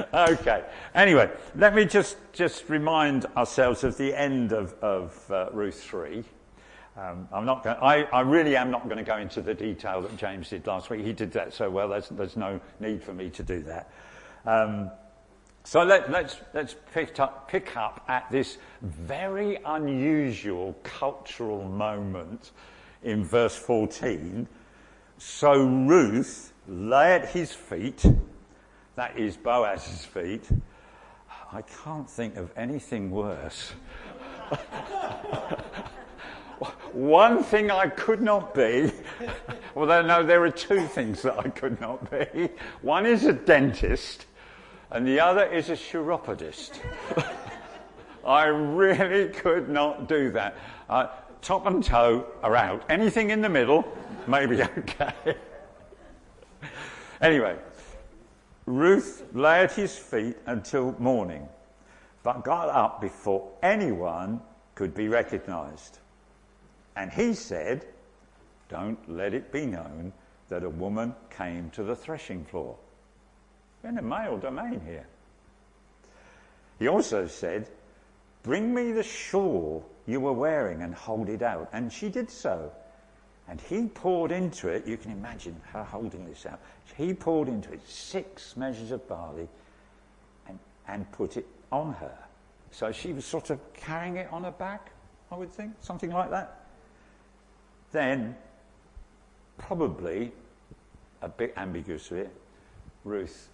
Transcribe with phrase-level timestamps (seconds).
[0.14, 0.64] okay.
[0.94, 6.24] Anyway, let me just, just remind ourselves of the end of, of uh, Ruth 3.
[6.96, 10.02] Um, I'm not going, I, I really am not going to go into the detail
[10.02, 11.04] that James did last week.
[11.04, 13.90] He did that so well, there's, there's no need for me to do that.
[14.44, 14.90] Um,
[15.64, 22.50] so let, us let's, let's pick up, pick up at this very unusual cultural moment
[23.02, 24.46] in verse 14.
[25.18, 28.04] So Ruth lay at his feet,
[28.96, 30.48] that is Boaz's feet.
[31.52, 33.72] I can't think of anything worse.
[36.92, 38.92] One thing I could not be,
[39.74, 42.50] although no, there are two things that I could not be.
[42.82, 44.26] One is a dentist,
[44.90, 46.80] and the other is a chiropodist.
[48.26, 50.56] I really could not do that.
[50.88, 51.08] Uh,
[51.40, 52.84] top and toe are out.
[52.88, 53.84] Anything in the middle,
[54.26, 55.36] maybe okay.
[57.20, 57.56] anyway,
[58.66, 61.48] Ruth lay at his feet until morning,
[62.22, 64.40] but got up before anyone
[64.74, 65.98] could be recognized.
[66.94, 67.86] And he said,
[68.68, 70.12] Don't let it be known
[70.48, 72.76] that a woman came to the threshing floor.
[73.82, 75.06] We're in a male domain here.
[76.78, 77.68] He also said,
[78.42, 81.68] Bring me the shawl you were wearing and hold it out.
[81.72, 82.72] And she did so.
[83.48, 86.60] And he poured into it, you can imagine her holding this out.
[86.96, 89.48] He poured into it six measures of barley
[90.48, 92.16] and, and put it on her.
[92.70, 94.92] So she was sort of carrying it on her back,
[95.30, 96.60] I would think, something like that.
[97.90, 98.36] Then,
[99.58, 100.32] probably,
[101.20, 102.26] a bit ambiguously,
[103.04, 103.48] Ruth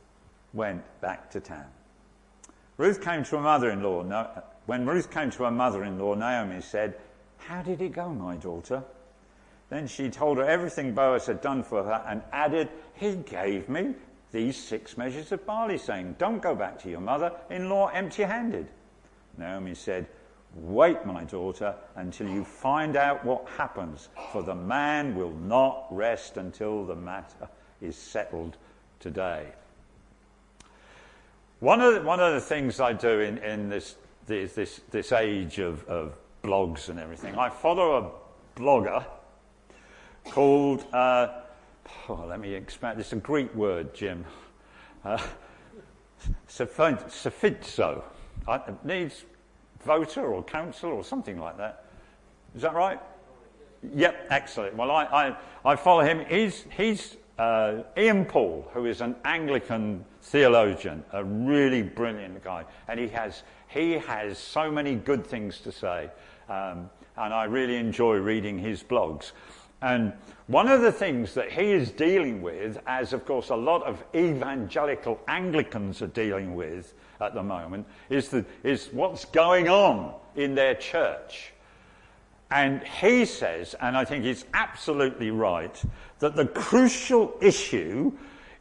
[0.53, 1.67] went back to town.
[2.77, 4.43] Ruth came to her mother-in-law.
[4.67, 6.95] When Ruth came to her mother-in-law, Naomi said,
[7.39, 8.85] How did it go, my daughter?
[9.71, 13.95] Then she told her everything Boaz had done for her and added, He gave me
[14.33, 18.23] these six measures of barley, saying, Don't go back to your mother in law empty
[18.23, 18.69] handed.
[19.37, 20.07] Naomi said,
[20.55, 26.39] Wait, my daughter, until you find out what happens, for the man will not rest
[26.39, 27.49] until the matter
[27.83, 28.57] is settled
[28.99, 29.47] today.
[31.61, 33.97] One of the, one of the things I do in, in this,
[34.27, 37.97] this, this, this age of, of blogs and everything, I follow
[38.57, 39.05] a blogger
[40.31, 41.29] called, uh,
[42.09, 44.25] oh, let me expand, it's a Greek word, Jim.
[45.05, 45.19] Uh,
[46.49, 48.03] Psephizo.
[48.49, 49.25] It needs
[49.85, 51.85] voter or council or something like that.
[52.55, 53.01] Is that right?
[53.95, 54.75] Yep, excellent.
[54.77, 56.25] Well, I, I, I follow him.
[56.29, 62.99] He's, he's uh, Ian Paul, who is an Anglican theologian, a really brilliant guy, and
[62.99, 66.11] he has, he has so many good things to say,
[66.49, 69.33] um, and I really enjoy reading his blogs.
[69.81, 70.13] And
[70.49, 74.03] one of the things that he is dealing with, as of course a lot of
[74.15, 80.55] evangelical Anglicans are dealing with at the moment, is, the, is what's going on in
[80.55, 81.53] their church.
[82.51, 85.81] And he says, and I think he's absolutely right,
[86.21, 88.13] that the crucial issue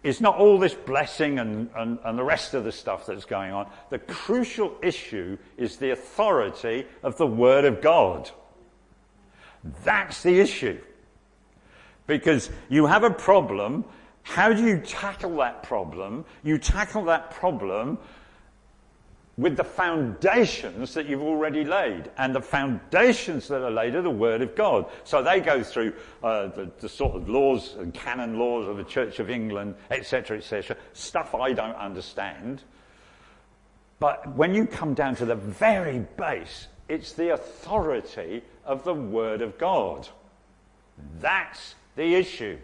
[0.04, 3.52] is not all this blessing and, and, and, the rest of the stuff that's going
[3.52, 3.68] on.
[3.90, 8.30] The crucial issue is the authority of the Word of God.
[9.84, 10.80] That's the issue.
[12.08, 13.86] Because you have a problem.
[14.24, 16.26] How do you tackle that problem?
[16.44, 18.00] You tackle that problem
[19.38, 22.10] with the foundations that you've already laid.
[22.18, 24.88] And the foundations that are laid are the Word of God.
[25.04, 28.84] So they go through uh, the, the, sort of laws and canon laws of the
[28.84, 32.64] Church of England, etc., etc., stuff I don't understand.
[34.00, 39.42] But when you come down to the very base, it's the authority of the Word
[39.42, 40.08] of God.
[41.20, 42.58] That's the issue.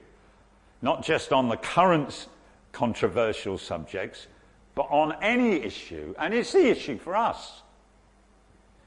[0.81, 2.27] Not just on the current
[2.71, 4.27] controversial subjects,
[4.75, 7.61] but on any issue, and it's the issue for us.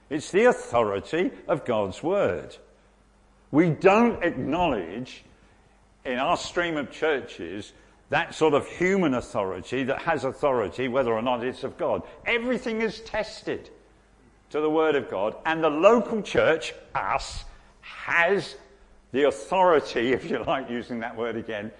[0.08, 2.56] It's the authority of God's Word.
[3.50, 5.24] We don't acknowledge
[6.04, 7.72] in our stream of churches
[8.10, 12.02] that sort of human authority that has authority whether or not it's of God.
[12.24, 13.70] Everything is tested
[14.50, 17.44] to the Word of God, and the local church, us,
[17.80, 18.56] has
[19.12, 21.70] the authority, if you like using that word again,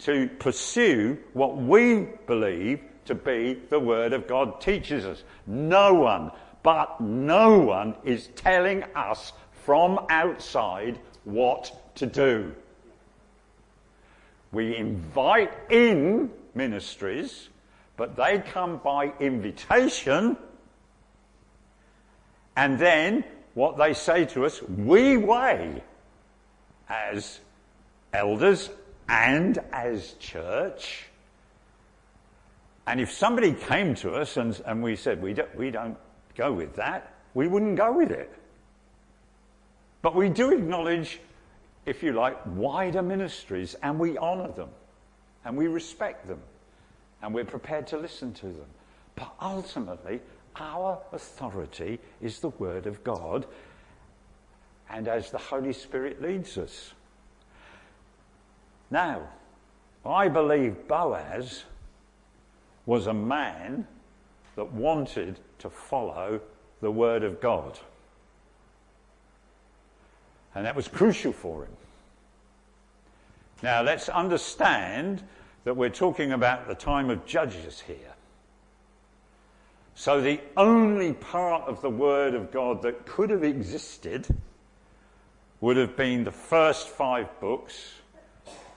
[0.00, 5.24] to pursue what we believe to be the Word of God teaches us.
[5.46, 6.30] No one,
[6.62, 9.32] but no one is telling us
[9.64, 12.54] from outside what to do.
[14.52, 17.48] We invite in ministries,
[17.96, 20.36] but they come by invitation,
[22.56, 23.24] and then
[23.54, 25.82] what they say to us, we weigh
[26.90, 27.40] as
[28.12, 28.68] elders
[29.08, 31.06] and as church
[32.90, 35.96] And if somebody came to us and, and we said, we don't, we don't
[36.34, 38.32] go with that, we wouldn't go with it.
[40.02, 41.20] But we do acknowledge,
[41.86, 44.70] if you like, wider ministries and we honour them
[45.44, 46.40] and we respect them
[47.22, 48.66] and we're prepared to listen to them.
[49.14, 50.20] But ultimately,
[50.56, 53.46] our authority is the Word of God
[54.90, 56.92] and as the Holy Spirit leads us.
[58.90, 59.28] Now,
[60.04, 61.64] I believe Boaz
[62.86, 63.86] was a man
[64.56, 66.40] that wanted to follow
[66.80, 67.78] the Word of God.
[70.54, 71.76] And that was crucial for him.
[73.62, 75.22] Now, let's understand
[75.64, 78.14] that we're talking about the time of Judges here.
[79.94, 84.26] So, the only part of the Word of God that could have existed
[85.60, 87.92] would have been the first five books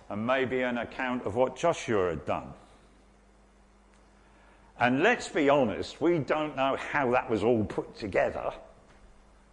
[0.09, 2.53] and maybe an account of what Joshua had done.
[4.80, 8.51] And let's be honest, we don't know how that was all put together.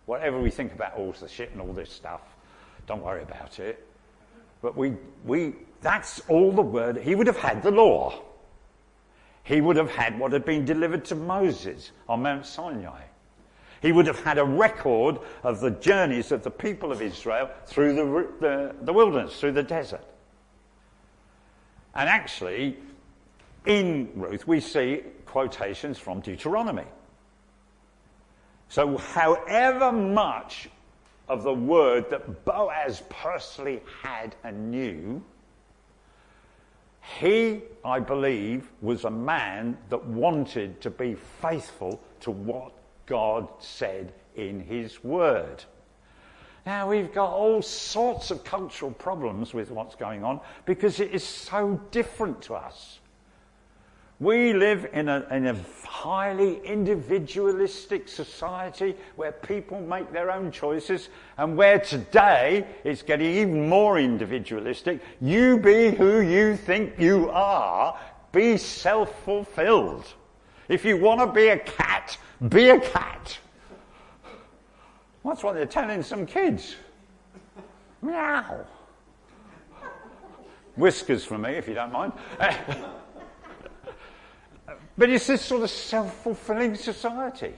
[0.07, 2.23] Whatever we think about authorship and all this stuff,
[2.87, 3.87] don't worry about it.
[4.61, 4.95] But we,
[5.25, 6.99] we, that's all the word.
[6.99, 8.21] He would have had the law.
[9.45, 13.03] He would have had what had been delivered to Moses on Mount Sinai.
[13.81, 17.95] He would have had a record of the journeys of the people of Israel through
[17.95, 20.05] the, the, the wilderness, through the desert.
[21.95, 22.77] And actually,
[23.67, 26.85] in Ruth, we see quotations from Deuteronomy.
[28.69, 30.69] So, however much
[31.29, 35.23] of the word that Boaz personally had and knew,
[37.19, 42.73] he, I believe, was a man that wanted to be faithful to what
[43.11, 45.65] God said in his word.
[46.65, 51.25] Now, we've got all sorts of cultural problems with what's going on because it is
[51.25, 53.01] so different to us.
[54.21, 61.09] We live in a, in a highly individualistic society where people make their own choices
[61.39, 65.01] and where today it's getting even more individualistic.
[65.21, 67.99] You be who you think you are.
[68.31, 70.05] Be self-fulfilled.
[70.69, 72.17] If you want to be a cat,
[72.49, 73.39] be a cat.
[75.25, 76.77] That's what they're telling some kids.
[78.03, 78.65] Meow.
[80.77, 82.13] Whiskers for me, if you don't mind.
[85.01, 87.55] But it's this sort of self-fulfilling society.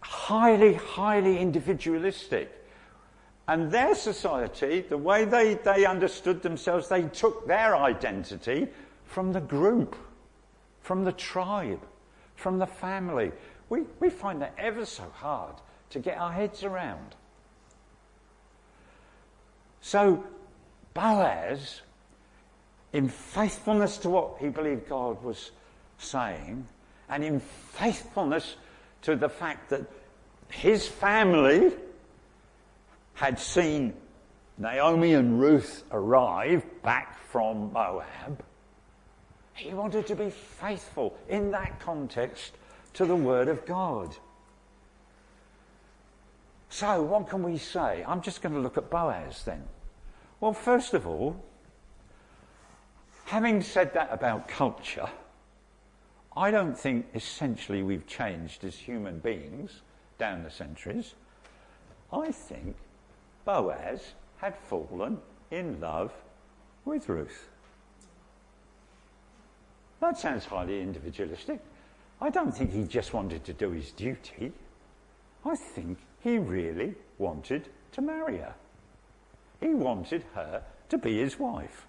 [0.00, 2.52] Highly, highly individualistic.
[3.48, 8.68] And their society, the way they, they understood themselves, they took their identity
[9.06, 9.96] from the group,
[10.82, 11.80] from the tribe,
[12.36, 13.32] from the family.
[13.68, 15.56] We, we find that ever so hard
[15.90, 17.16] to get our heads around.
[19.80, 20.24] So
[20.94, 21.80] Boaz
[22.92, 25.50] in faithfulness to what he believed God was
[25.98, 26.66] saying,
[27.08, 28.56] and in faithfulness
[29.02, 29.82] to the fact that
[30.48, 31.72] his family
[33.14, 33.94] had seen
[34.58, 38.42] Naomi and Ruth arrive back from Moab,
[39.56, 42.52] he wanted to be faithful in that context
[42.94, 44.16] to the Word of God.
[46.68, 48.04] So, what can we say?
[48.06, 49.64] I'm just going to look at Boaz then.
[50.40, 51.42] Well, first of all,
[53.26, 55.08] Having said that about culture,
[56.36, 59.82] I don't think essentially we've changed as human beings
[60.16, 61.14] down the centuries.
[62.12, 62.76] I think
[63.44, 65.18] Boaz had fallen
[65.50, 66.12] in love
[66.84, 67.48] with Ruth.
[70.00, 71.60] That sounds highly individualistic.
[72.20, 74.52] I don't think he just wanted to do his duty.
[75.44, 78.54] I think he really wanted to marry her.
[79.60, 81.86] He wanted her to be his wife.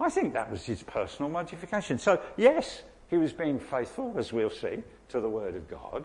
[0.00, 1.98] I think that was his personal motivation.
[1.98, 6.04] So, yes, he was being faithful, as we'll see, to the Word of God.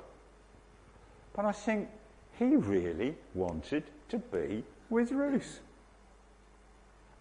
[1.34, 1.90] But I think
[2.38, 5.62] he really wanted to be with Ruth.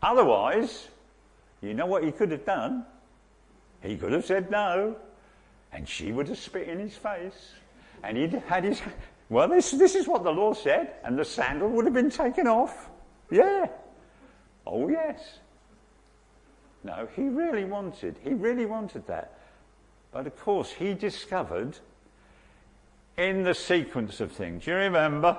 [0.02, 0.88] Otherwise,
[1.60, 2.84] you know what he could have done?
[3.82, 4.96] He could have said no,
[5.72, 7.52] and she would have spit in his face,
[8.02, 8.80] and he'd had his.
[9.28, 12.46] Well, this, this is what the law said, and the sandal would have been taken
[12.46, 12.90] off.
[13.28, 13.66] Yeah.
[14.64, 15.40] Oh, yes.
[16.84, 19.36] No, he really wanted, he really wanted that.
[20.12, 21.76] But of course, he discovered
[23.16, 25.36] in the sequence of things, do you remember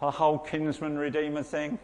[0.00, 1.78] the whole kinsman redeemer thing?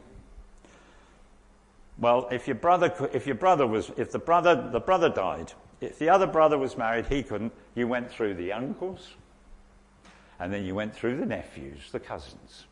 [1.99, 5.99] Well, if your brother, if your brother was, if the brother, the brother died, if
[5.99, 7.53] the other brother was married, he couldn't.
[7.75, 9.15] You went through the uncles,
[10.41, 12.67] and then you went through the nephews, the cousins.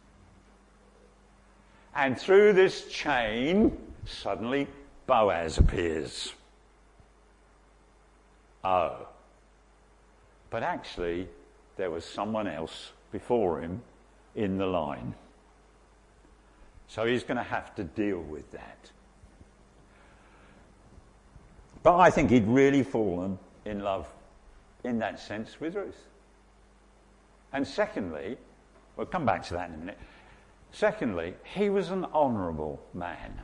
[1.94, 4.68] And through this chain, suddenly
[5.06, 6.32] Boaz appears.
[8.62, 9.08] Oh.
[10.50, 11.28] But actually,
[11.76, 13.82] there was someone else before him
[14.34, 15.14] in the line.
[16.86, 18.90] So he's going to have to deal with that.
[21.82, 24.06] But I think he'd really fallen in love,
[24.84, 26.06] in that sense, with Ruth.
[27.52, 28.36] And secondly,
[28.96, 29.98] we'll come back to that in a minute.
[30.72, 33.40] Secondly, he was an honourable man.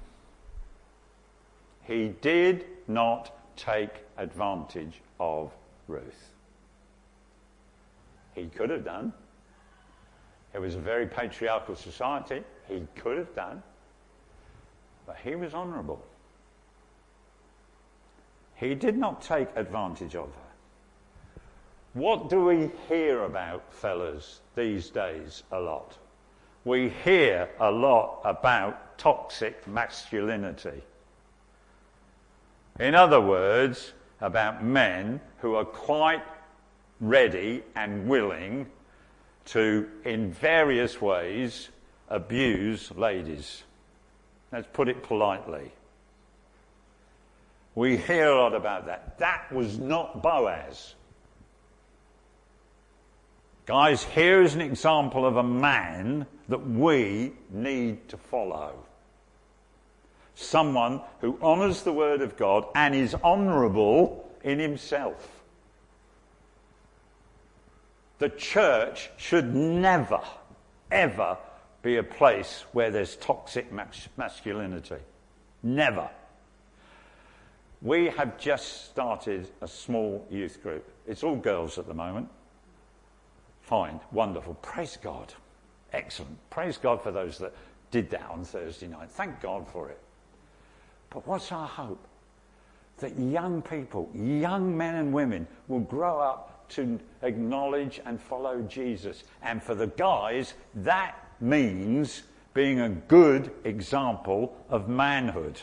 [1.82, 5.52] He did not take advantage of
[5.88, 6.30] Ruth.
[8.34, 9.12] He could have done.
[10.52, 12.42] It was a very patriarchal society.
[12.68, 13.62] He could have done.
[15.06, 16.04] But he was honourable.
[18.56, 21.40] He did not take advantage of her.
[21.92, 25.96] What do we hear about, fellas, these days a lot?
[26.64, 30.82] We hear a lot about toxic masculinity.
[32.80, 36.22] In other words, about men who are quite
[37.00, 38.66] ready and willing
[39.46, 41.68] to, in various ways,
[42.08, 43.62] abuse ladies.
[44.52, 45.72] Let's put it politely.
[47.76, 49.18] We hear a lot about that.
[49.18, 50.94] That was not Boaz.
[53.66, 58.82] Guys, here is an example of a man that we need to follow.
[60.34, 65.42] Someone who honours the word of God and is honourable in himself.
[68.18, 70.22] The church should never,
[70.90, 71.36] ever
[71.82, 73.70] be a place where there's toxic
[74.16, 74.96] masculinity.
[75.62, 76.08] Never.
[77.82, 80.88] We have just started a small youth group.
[81.06, 82.28] It's all girls at the moment.
[83.60, 84.54] Fine, wonderful.
[84.54, 85.32] Praise God.
[85.92, 86.38] Excellent.
[86.50, 87.52] Praise God for those that
[87.90, 89.10] did that on Thursday night.
[89.10, 89.98] Thank God for it.
[91.10, 92.04] But what's our hope?
[92.98, 99.24] That young people, young men and women, will grow up to acknowledge and follow Jesus.
[99.42, 102.22] And for the guys, that means
[102.54, 105.60] being a good example of manhood.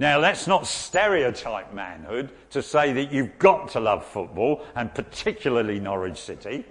[0.00, 5.80] Now, let's not stereotype manhood to say that you've got to love football, and particularly
[5.80, 6.64] Norwich City,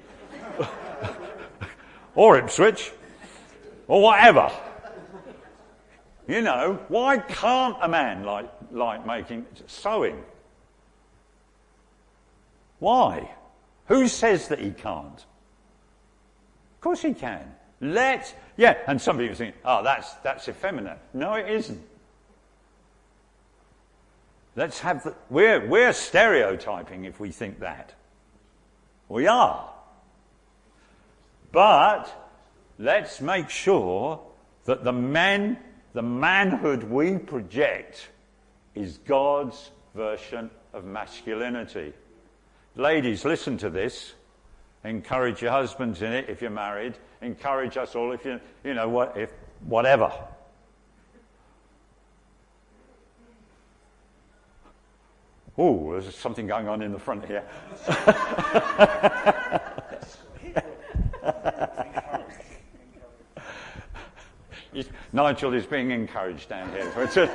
[2.16, 2.94] or Ipswich,
[3.88, 4.50] or whatever.
[6.28, 10.24] You know, why can't a man like, like making sewing?
[12.80, 13.32] Why?
[13.88, 15.20] Who says that he can't?
[16.76, 17.56] Of course he can.
[17.82, 21.00] Let, yeah, and some people think, oh, that's, that's effeminate.
[21.14, 21.82] No, it isn't.
[24.58, 27.94] Let's have the, we're, we're stereotyping if we think that.
[29.08, 29.72] We are.
[31.52, 32.12] But
[32.80, 34.20] let's make sure
[34.66, 35.60] that the men,
[35.94, 38.10] the manhood we project
[38.74, 41.94] is God's version of masculinity.
[42.76, 44.14] Ladies, listen to this.
[44.84, 46.96] Encourage your husbands in it if you're married.
[47.22, 49.32] Encourage us all if you, you know, what, if,
[49.68, 50.12] whatever.
[55.58, 57.44] Oh, there's something going on in the front here.
[65.14, 67.32] Nigel is being encouraged down here.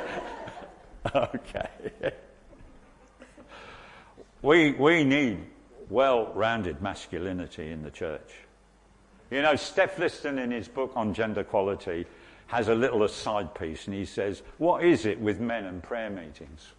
[1.14, 1.69] okay.
[4.41, 5.38] We, we need
[5.88, 8.35] well rounded masculinity in the church.
[9.31, 12.07] You know, Steph Liston in his book on gender equality
[12.49, 16.11] has a little aside piece and he says, What is it with men and prayer
[16.11, 16.73] meetings?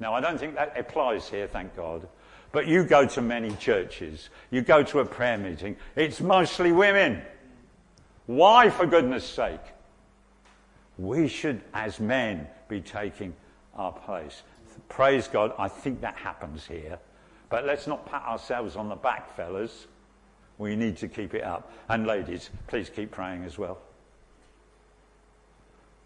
[0.00, 2.08] Now, I don't think that applies here, thank God.
[2.52, 7.22] But you go to many churches, you go to a prayer meeting, it's mostly women.
[8.26, 9.60] Why, for goodness sake?
[10.98, 13.34] We should, as men, be taking
[13.74, 14.42] our place.
[14.88, 16.98] Praise God, I think that happens here.
[17.48, 19.86] But let's not pat ourselves on the back, fellas.
[20.58, 21.72] We need to keep it up.
[21.88, 23.78] And ladies, please keep praying as well.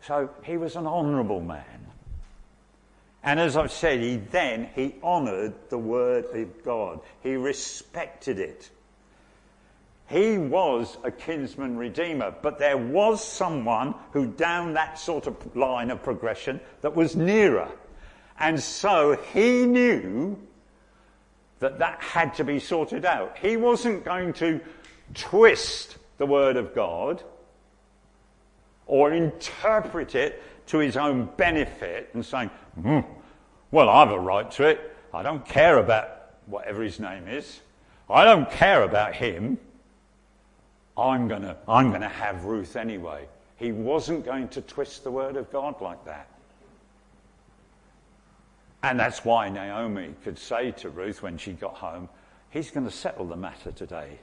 [0.01, 1.87] So he was an honourable man.
[3.25, 7.01] And as I've said, he then, he honoured the word of God.
[7.23, 8.71] He respected it.
[10.11, 15.91] He was a kinsman redeemer, but there was someone who down that sort of line
[15.91, 17.71] of progression that was nearer.
[18.39, 20.39] And so he knew
[21.61, 23.39] that that had to be sorted out.
[23.39, 24.61] He wasn't going to
[25.15, 27.23] twist the word of God
[28.87, 33.05] or interpret it to his own benefit and saying, mm,
[33.71, 34.97] well, I have a right to it.
[35.13, 36.09] I don't care about
[36.47, 37.61] whatever his name is.
[38.09, 39.59] I don't care about him.
[40.97, 43.27] I'm gonna, I'm gonna have Ruth anyway.
[43.57, 46.29] He wasn't going to twist the word of God like that.
[48.83, 52.09] And that's why Naomi could say to Ruth when she got home,
[52.55, 54.21] He's going to settle the matter today.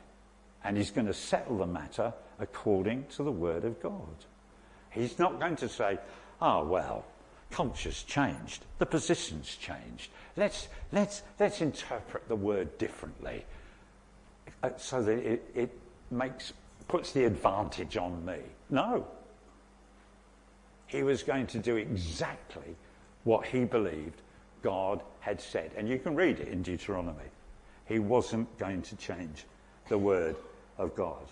[0.64, 4.16] And he's going to settle the matter according to the word of God.
[4.90, 6.00] He's not going to say,
[6.42, 7.06] oh, well,
[7.52, 10.10] culture's changed, the position's changed.
[10.38, 13.46] Let's, let's, let's interpret the word differently
[14.64, 15.78] uh, so that it, it
[16.10, 16.54] makes,
[16.88, 18.38] puts the advantage on me.
[18.70, 19.06] No.
[20.88, 22.76] He was going to do exactly
[23.24, 24.22] what he believed
[24.62, 25.72] God had said.
[25.78, 27.30] And you can read it in Deuteronomy.
[27.86, 29.46] He wasn't going to change
[29.90, 30.36] the word
[30.78, 31.26] of God.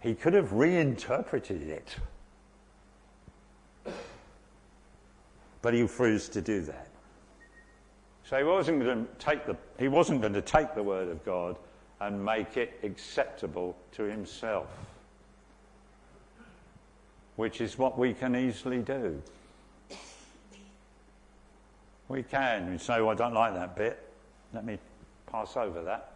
[0.00, 1.96] He could have reinterpreted it.
[5.62, 6.88] But he refused to do that.
[8.24, 11.24] So he wasn't going to take the, he wasn't going to take the word of
[11.24, 11.56] God
[12.00, 14.68] and make it acceptable to himself.
[17.36, 19.22] Which is what we can easily do.
[22.08, 22.70] We can.
[22.70, 23.98] We say, I don't like that bit.
[24.52, 24.78] Let me
[25.30, 26.12] pass over that.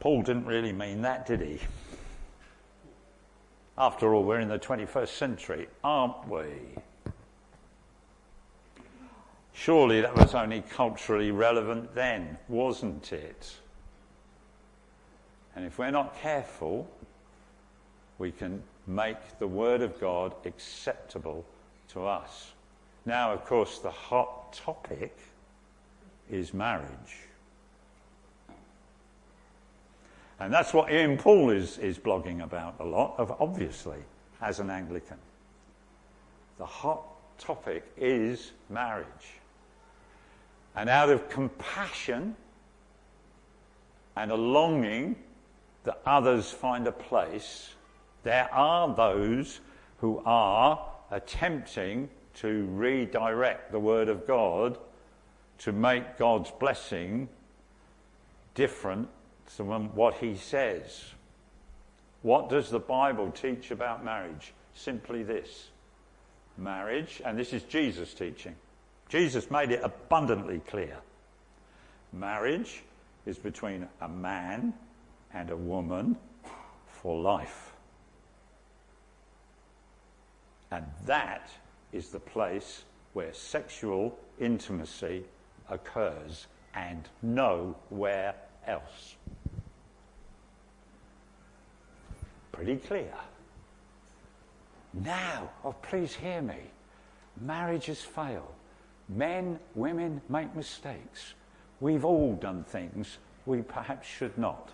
[0.00, 1.60] Paul didn't really mean that, did he?
[3.78, 6.46] After all, we're in the 21st century, aren't we?
[9.52, 13.56] Surely that was only culturally relevant then, wasn't it?
[15.54, 16.88] And if we're not careful,
[18.18, 21.44] we can make the Word of God acceptable
[21.88, 22.52] to us.
[23.04, 25.16] Now, of course, the hot topic
[26.30, 27.25] is marriage.
[30.38, 33.98] And that's what Ian Paul is, is blogging about a lot, of obviously,
[34.40, 35.18] as an Anglican.
[36.58, 37.04] The hot
[37.38, 39.06] topic is marriage.
[40.74, 42.36] And out of compassion
[44.14, 45.16] and a longing
[45.84, 47.70] that others find a place,
[48.22, 49.60] there are those
[49.98, 54.78] who are attempting to redirect the Word of God
[55.58, 57.28] to make God's blessing
[58.54, 59.08] different
[59.46, 61.04] from what he says.
[62.22, 64.52] What does the Bible teach about marriage?
[64.74, 65.68] Simply this
[66.58, 68.54] marriage, and this is Jesus' teaching.
[69.08, 70.96] Jesus made it abundantly clear.
[72.12, 72.82] Marriage
[73.24, 74.74] is between a man
[75.32, 76.16] and a woman
[76.86, 77.72] for life.
[80.70, 81.48] And that
[81.92, 82.82] is the place
[83.12, 85.24] where sexual intimacy
[85.70, 88.34] occurs and nowhere
[88.66, 89.16] else.
[92.52, 93.12] Pretty clear.
[94.94, 96.56] Now, oh, please hear me.
[97.40, 98.50] Marriages fail.
[99.08, 101.34] Men, women make mistakes.
[101.80, 104.70] We've all done things we perhaps should not.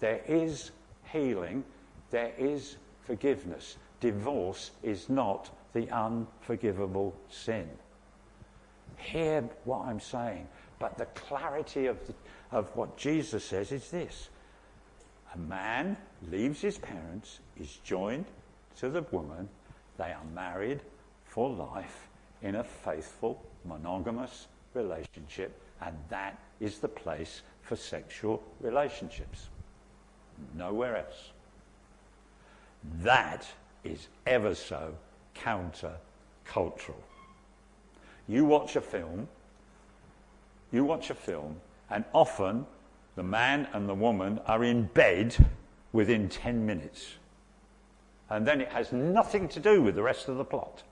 [0.00, 0.70] There is
[1.10, 1.64] healing,
[2.10, 3.76] there is forgiveness.
[4.00, 7.68] Divorce is not the unforgivable sin.
[8.96, 10.46] Hear what I'm saying,
[10.84, 12.12] but the clarity of, the,
[12.52, 14.28] of what Jesus says is this
[15.34, 15.96] a man
[16.30, 18.26] leaves his parents, is joined
[18.76, 19.48] to the woman,
[19.96, 20.80] they are married
[21.24, 22.08] for life
[22.42, 29.48] in a faithful, monogamous relationship, and that is the place for sexual relationships.
[30.54, 31.30] Nowhere else.
[33.00, 33.46] That
[33.84, 34.94] is ever so
[35.32, 35.94] counter
[36.44, 37.02] cultural.
[38.28, 39.28] You watch a film,
[40.74, 41.56] you watch a film,
[41.90, 42.66] and often
[43.16, 45.36] the man and the woman are in bed
[45.92, 47.14] within 10 minutes.
[48.28, 50.82] And then it has nothing to do with the rest of the plot.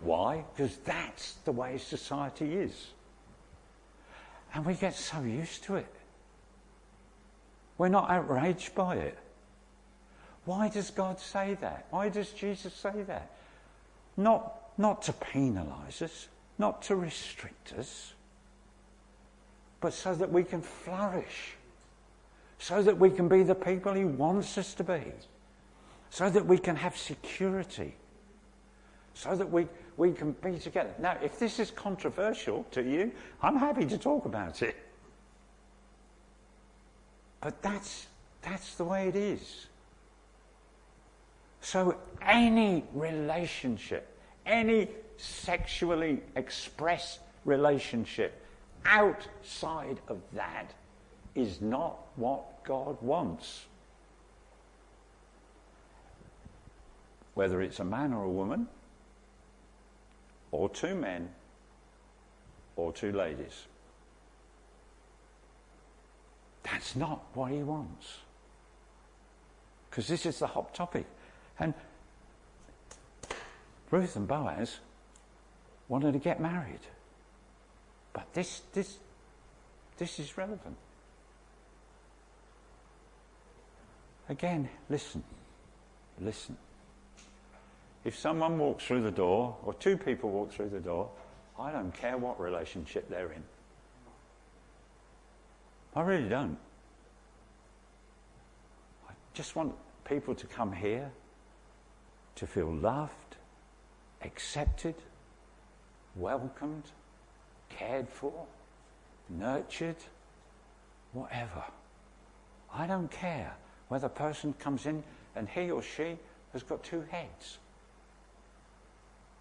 [0.00, 0.44] Why?
[0.54, 2.88] Because that's the way society is.
[4.54, 5.94] And we get so used to it.
[7.78, 9.18] We're not outraged by it.
[10.44, 11.86] Why does God say that?
[11.90, 13.30] Why does Jesus say that?
[14.16, 16.26] Not, not to penalise us,
[16.58, 18.14] not to restrict us,
[19.80, 21.54] but so that we can flourish,
[22.58, 25.02] so that we can be the people He wants us to be,
[26.10, 27.94] so that we can have security,
[29.14, 30.94] so that we, we can be together.
[30.98, 33.12] Now, if this is controversial to you,
[33.42, 34.76] I'm happy to talk about it.
[37.40, 38.06] But that's,
[38.40, 39.66] that's the way it is.
[41.60, 44.88] So, any relationship, any
[45.22, 48.44] sexually expressed relationship
[48.84, 50.74] outside of that
[51.34, 53.66] is not what God wants.
[57.34, 58.66] Whether it's a man or a woman,
[60.50, 61.30] or two men,
[62.76, 63.66] or two ladies.
[66.64, 68.18] That's not what he wants.
[69.88, 71.06] Because this is the hot topic.
[71.58, 71.74] And
[73.90, 74.80] Ruth and Boaz
[75.92, 76.80] wanted to get married.
[78.14, 78.96] But this, this,
[79.98, 80.78] this is relevant.
[84.30, 85.22] Again, listen.
[86.18, 86.56] Listen.
[88.04, 91.10] If someone walks through the door, or two people walk through the door,
[91.58, 93.42] I don't care what relationship they're in.
[95.94, 96.56] I really don't.
[99.10, 99.74] I just want
[100.06, 101.10] people to come here
[102.36, 103.36] to feel loved,
[104.22, 104.94] accepted,
[106.16, 106.84] welcomed,
[107.68, 108.46] cared for,
[109.28, 109.96] nurtured,
[111.12, 111.64] whatever.
[112.74, 113.54] I don't care
[113.88, 115.02] whether a person comes in
[115.36, 116.16] and he or she
[116.52, 117.58] has got two heads.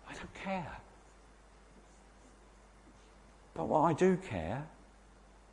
[0.10, 0.78] I don't care.
[3.54, 4.64] But what I do care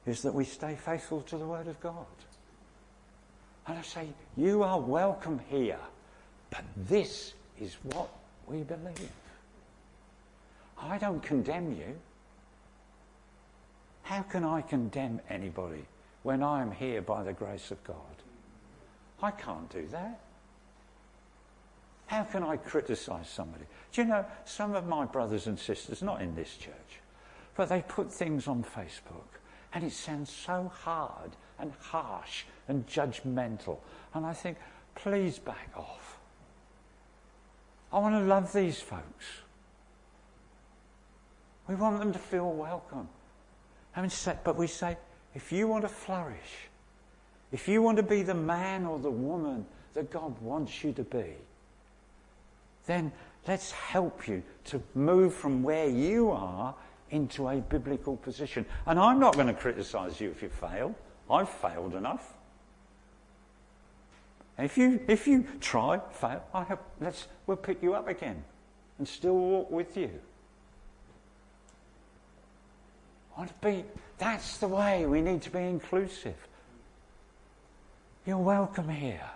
[0.07, 2.07] is that we stay faithful to the Word of God.
[3.67, 5.81] And I say, you are welcome here,
[6.51, 8.09] but this is what
[8.47, 9.11] we believe.
[10.81, 11.97] I don't condemn you.
[14.03, 15.85] How can I condemn anybody
[16.23, 17.97] when I am here by the grace of God?
[19.23, 20.21] I can't do that.
[22.07, 23.65] How can I criticize somebody?
[23.93, 27.01] Do you know, some of my brothers and sisters, not in this church,
[27.55, 29.39] but they put things on Facebook
[29.75, 33.79] and it sounds so hard and harsh and judgmental.
[34.15, 34.57] And I think,
[34.95, 36.19] please back off.
[37.93, 39.43] I want to love these folks.
[41.69, 43.09] We want them to feel welcome.
[44.45, 44.97] but we say,
[45.35, 46.69] if you want to flourish,
[47.53, 51.03] if you want to be the man or the woman that God wants you to
[51.03, 51.35] be,
[52.87, 53.13] then
[53.47, 56.75] let's help you to move from where you are
[57.11, 58.65] into a biblical position.
[58.87, 60.95] And I'm not going to criticize you if you fail.
[61.31, 62.35] I've failed enough.
[64.59, 68.43] If you, if you try, fail, I have, let's, we'll pick you up again
[68.99, 70.11] and still walk with you.
[73.28, 73.85] I want to be,
[74.19, 76.35] that's the way we need to be inclusive.
[78.27, 79.31] You're welcome here.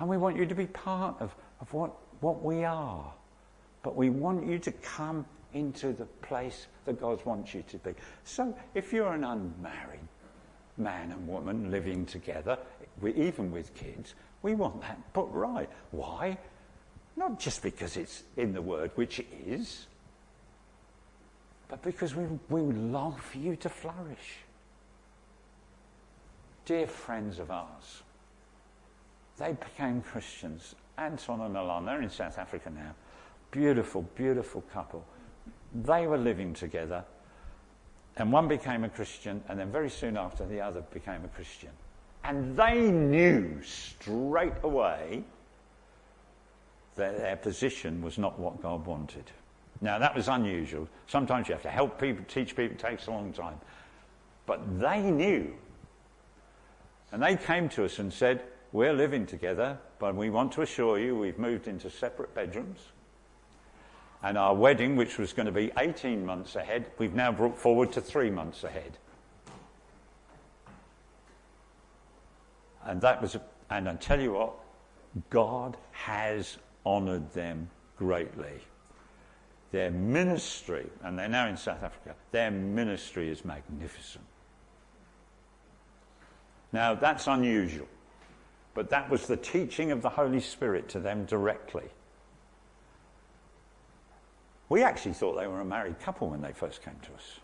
[0.00, 3.12] And we want you to be part of, of what, what we are.
[3.84, 7.94] But we want you to come into the place that God wants you to be.
[8.24, 10.00] So if you're an unmarried
[10.76, 12.58] man and woman living together,
[13.04, 15.70] even with kids, we want that put right.
[15.92, 16.36] Why?
[17.16, 19.86] Not just because it's in the Word, which it is,
[21.68, 24.38] but because we, we long for you to flourish.
[26.64, 28.02] Dear friends of ours,
[29.38, 30.74] they became Christians.
[30.96, 32.94] Anton and Alon, they're in South Africa now.
[33.50, 35.04] Beautiful, beautiful couple
[35.74, 37.04] they were living together,
[38.16, 41.70] and one became a Christian, and then very soon after, the other became a Christian.
[42.22, 45.24] And they knew straight away
[46.94, 49.24] that their position was not what God wanted.
[49.80, 50.88] Now, that was unusual.
[51.06, 53.60] Sometimes you have to help people, teach people, it takes a long time.
[54.46, 55.54] But they knew.
[57.12, 60.98] And they came to us and said, We're living together, but we want to assure
[60.98, 62.80] you we've moved into separate bedrooms.
[64.22, 67.92] And our wedding, which was going to be 18 months ahead, we've now brought forward
[67.92, 68.96] to three months ahead.
[72.84, 73.36] And that was,
[73.70, 74.54] and I tell you what,
[75.30, 78.60] God has honoured them greatly.
[79.74, 84.24] Their ministry, and they're now in South Africa, their ministry is magnificent.
[86.72, 87.88] Now, that's unusual,
[88.74, 91.88] but that was the teaching of the Holy Spirit to them directly.
[94.68, 97.40] We actually thought they were a married couple when they first came to us.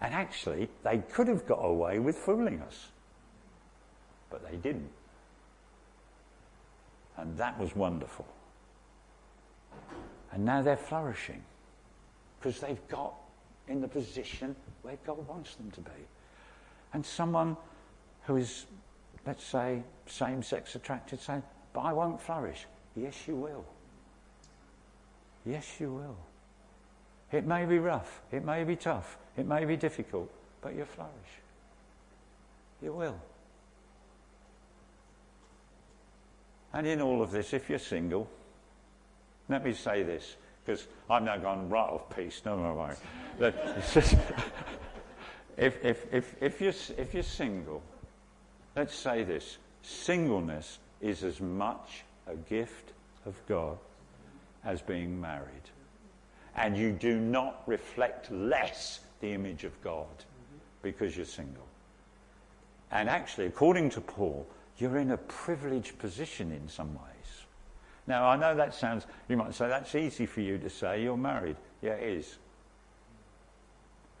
[0.00, 2.90] And actually, they could have got away with fooling us.
[4.30, 4.92] But they didn't.
[7.16, 8.28] And that was wonderful.
[10.30, 11.42] And now they're flourishing
[12.46, 13.12] because they've got
[13.66, 15.90] in the position where God wants them to be.
[16.92, 17.56] And someone
[18.22, 18.66] who is,
[19.26, 22.66] let's say, same sex attracted saying, But I won't flourish.
[22.94, 23.64] Yes, you will.
[25.44, 26.16] Yes, you will.
[27.32, 30.30] It may be rough, it may be tough, it may be difficult,
[30.62, 31.12] but you'll flourish.
[32.80, 33.20] You will.
[36.72, 38.28] And in all of this, if you're single,
[39.48, 42.74] let me say this, because I'm now gone right off piece, no, no,
[43.38, 43.46] no.
[45.56, 47.82] if, if, if, if, you're, if you're single,
[48.74, 52.92] let's say this singleness is as much a gift
[53.24, 53.78] of God
[54.64, 55.70] as being married
[56.56, 60.06] and you do not reflect less the image of God
[60.82, 61.66] because you're single.
[62.90, 64.46] And actually, according to Paul,
[64.78, 67.15] you're in a privileged position in some ways.
[68.06, 71.16] Now, I know that sounds, you might say, that's easy for you to say, you're
[71.16, 71.56] married.
[71.82, 72.38] Yeah, it is.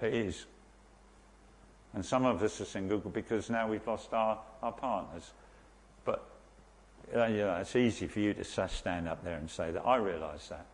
[0.00, 0.46] It is.
[1.94, 5.32] And some of us are single because now we've lost our, our partners.
[6.04, 6.28] But
[7.14, 9.86] uh, you know, it's easy for you to stand up there and say that.
[9.86, 10.66] I realise that.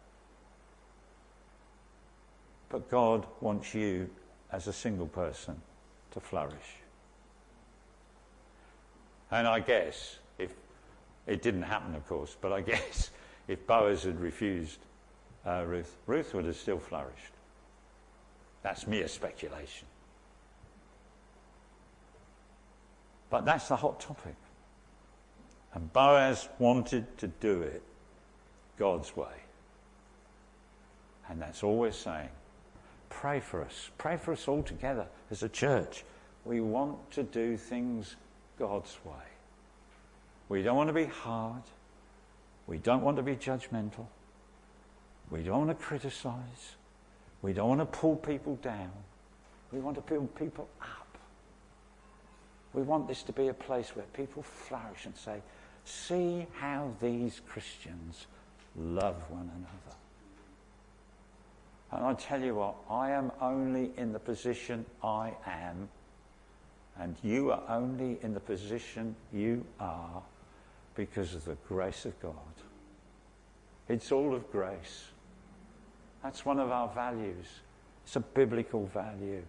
[2.71, 4.09] But God wants you
[4.51, 5.61] as a single person
[6.13, 6.77] to flourish.
[9.31, 10.19] And I guess
[11.27, 13.11] it didn't happen, of course, but I guess
[13.49, 14.79] if Boaz had refused
[15.47, 17.33] uh, Ruth, Ruth would have still flourished.
[18.63, 19.89] That's mere speculation.
[23.29, 24.37] But that's the hot topic.
[25.75, 27.83] And Boaz wanted to do it
[28.79, 29.33] God's way.
[31.29, 32.29] And that's all we're saying.
[33.09, 33.91] Pray for us.
[33.97, 36.05] Pray for us all together as a church.
[36.45, 38.17] We want to do things
[38.59, 39.32] God's way.
[40.53, 41.63] We don't want to be hard.
[42.67, 44.05] We don't want to be judgmental.
[45.31, 46.77] We don't want to criticize.
[47.41, 48.93] We don't want to pull people down.
[49.73, 51.17] We want to build people up.
[52.75, 55.41] We want this to be a place where people flourish and say,
[55.87, 58.27] see how these Christians
[58.77, 59.97] love one another.
[61.93, 65.89] And I tell you what, I am only in the position I am
[66.99, 70.23] and you are only in the position you are
[70.95, 72.35] because of the grace of God.
[73.89, 75.05] It's all of grace.
[76.23, 77.47] That's one of our values.
[78.05, 79.43] It's a biblical value.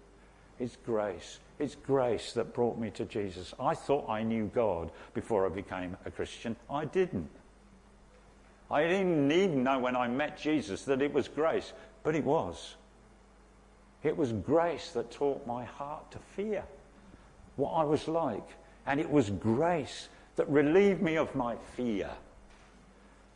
[0.59, 1.39] It's grace.
[1.59, 3.53] It's grace that brought me to Jesus.
[3.59, 6.55] I thought I knew God before I became a Christian.
[6.69, 7.29] I didn't.
[8.71, 12.75] I didn't even know when I met Jesus that it was grace, but it was.
[14.03, 16.63] It was grace that taught my heart to fear
[17.55, 18.47] what I was like.
[18.85, 22.09] And it was grace that relieved me of my fear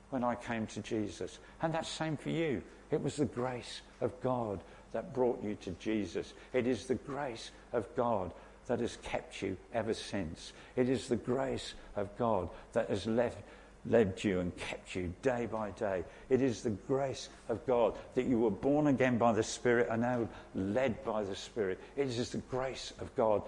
[0.09, 1.39] when I came to Jesus.
[1.61, 2.61] And that's same for you.
[2.91, 4.61] It was the grace of God
[4.93, 6.33] that brought you to Jesus.
[6.53, 8.31] It is the grace of God
[8.67, 10.53] that has kept you ever since.
[10.75, 13.37] It is the grace of God that has left,
[13.85, 16.03] led you and kept you day by day.
[16.29, 20.01] It is the grace of God that you were born again by the Spirit and
[20.01, 21.79] now led by the Spirit.
[21.95, 23.41] It is the grace of God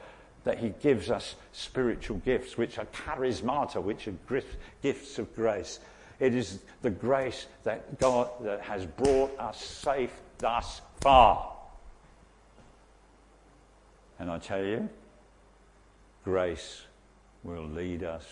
[0.43, 4.15] that he gives us spiritual gifts, which are charismata, which are
[4.81, 5.79] gifts of grace.
[6.19, 11.53] It is the grace that God that has brought us safe thus far.
[14.19, 14.89] And I tell you,
[16.25, 16.83] grace
[17.43, 18.25] will lead us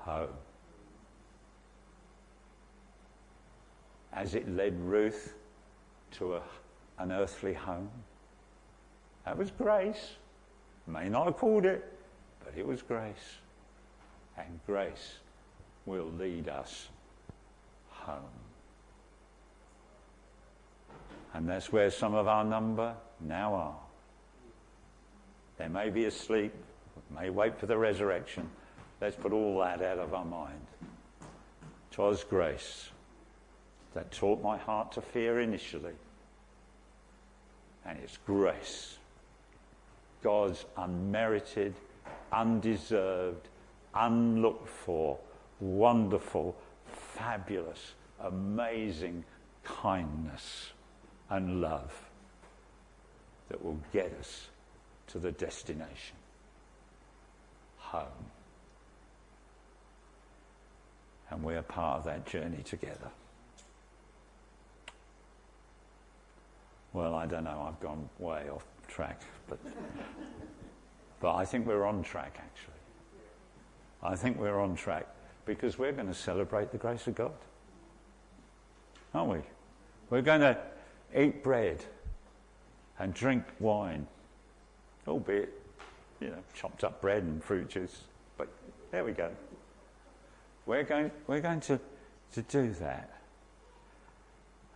[0.00, 0.28] home.
[4.12, 5.34] As it led Ruth
[6.12, 6.42] to a,
[6.98, 7.90] an earthly home,
[9.26, 10.12] that was grace.
[10.88, 11.84] May not have called it,
[12.42, 13.36] but it was grace.
[14.38, 15.18] And grace
[15.84, 16.88] will lead us
[17.90, 18.22] home.
[21.34, 23.76] And that's where some of our number now are.
[25.58, 26.54] They may be asleep,
[27.14, 28.48] may wait for the resurrection.
[29.00, 30.66] Let's put all that out of our mind.
[31.90, 32.88] Twas grace
[33.92, 35.94] that taught my heart to fear initially.
[37.84, 38.97] And it's grace
[40.22, 41.74] God's unmerited,
[42.32, 43.48] undeserved,
[43.94, 45.18] unlooked for,
[45.60, 49.24] wonderful, fabulous, amazing
[49.64, 50.72] kindness
[51.30, 52.10] and love
[53.48, 54.48] that will get us
[55.08, 56.16] to the destination
[57.76, 58.30] home.
[61.30, 63.10] And we are part of that journey together.
[66.92, 69.58] Well, I don't know, I've gone way off track, but,
[71.20, 72.74] but I think we're on track, actually.
[74.02, 75.06] I think we're on track
[75.44, 77.32] because we're going to celebrate the grace of God.
[79.14, 79.38] Aren't we?
[80.10, 80.58] We're going to
[81.16, 81.84] eat bread
[82.98, 84.06] and drink wine,
[85.06, 85.52] albeit,
[86.20, 88.02] you know, chopped up bread and fruit juice.
[88.36, 88.48] But
[88.90, 89.30] there we go.
[90.66, 91.80] We're going, we're going to,
[92.34, 93.18] to do that.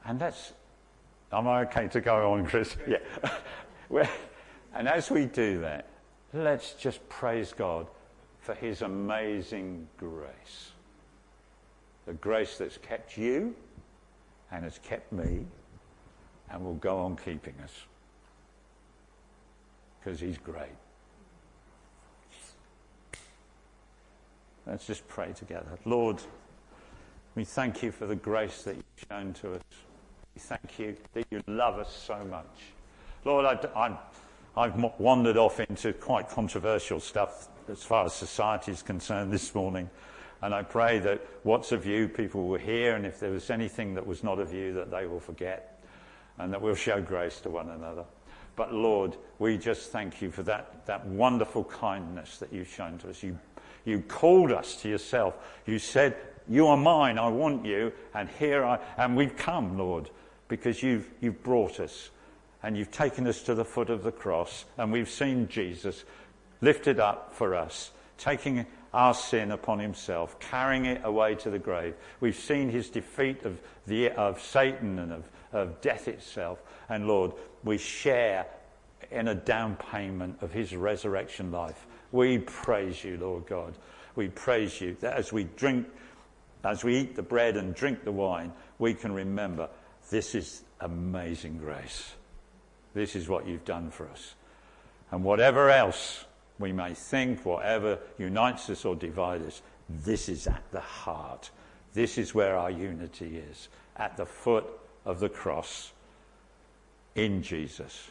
[0.05, 0.53] And that's,
[1.33, 2.77] am I okay to go on, Chris?
[2.88, 2.98] Yeah.
[4.74, 5.87] and as we do that,
[6.33, 7.87] let's just praise God
[8.40, 10.72] for his amazing grace.
[12.07, 13.55] The grace that's kept you
[14.50, 15.46] and has kept me
[16.50, 17.72] and will go on keeping us.
[20.00, 20.68] Because he's great.
[24.66, 25.78] Let's just pray together.
[25.85, 26.20] Lord,
[27.35, 29.62] we thank you for the grace that you've shown to us.
[30.35, 32.46] We thank you that you love us so much.
[33.25, 33.97] Lord, I,
[34.57, 39.89] I've wandered off into quite controversial stuff as far as society is concerned this morning.
[40.43, 43.95] And I pray that what's of you, people will hear, and if there was anything
[43.95, 45.85] that was not of you, that they will forget,
[46.39, 48.05] and that we'll show grace to one another.
[48.57, 53.11] But Lord, we just thank you for that, that wonderful kindness that you've shown to
[53.11, 53.23] us.
[53.23, 53.39] You,
[53.85, 55.35] you called us to yourself.
[55.65, 56.17] You said,
[56.49, 60.11] You are mine, I want you, and here I and we've come, Lord,
[60.49, 62.11] because you've, you've brought us
[62.62, 66.05] and you've taken us to the foot of the cross, and we've seen Jesus
[66.61, 71.94] lifted up for us, taking our sin upon himself, carrying it away to the grave.
[72.20, 76.62] We've seen his defeat of, the, of Satan and of, of death itself.
[76.88, 77.33] And Lord,
[77.64, 78.46] we share
[79.11, 81.87] in a down payment of his resurrection life.
[82.12, 83.75] We praise you, Lord God.
[84.14, 85.87] We praise you that as we drink,
[86.64, 89.68] as we eat the bread and drink the wine, we can remember
[90.11, 92.12] this is amazing grace.
[92.94, 94.35] This is what you've done for us.
[95.11, 96.24] And whatever else
[96.59, 101.50] we may think, whatever unites us or divides us, this is at the heart.
[101.92, 104.64] This is where our unity is, at the foot
[105.05, 105.92] of the cross
[107.14, 108.11] in Jesus.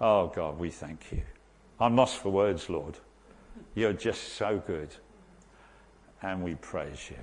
[0.00, 1.22] Oh God, we thank you.
[1.78, 2.98] I'm lost for words, Lord.
[3.74, 4.90] You're just so good.
[6.22, 7.16] And we praise you.